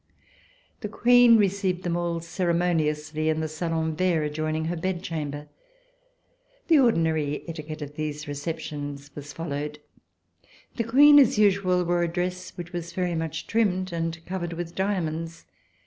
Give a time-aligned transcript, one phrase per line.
[0.79, 5.47] The Queen received them all ceremoniously in the salon vert, adjoining her bed chamber.
[6.69, 9.77] The ordinary etiquette of these receptions was followed.
[10.75, 14.73] The Queen, as usual, wore a dress which was very much trimmed and covered with
[14.73, 15.45] diamonds.